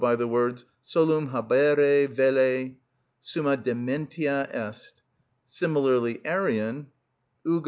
[0.01, 2.71] 26) by the words: "Solum habere velle,
[3.21, 5.03] summa dementia est."
[5.45, 6.87] Similarly Arrian
[7.45, 7.59] (iv.